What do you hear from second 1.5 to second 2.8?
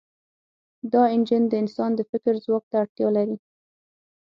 انسان د فکر ځواک ته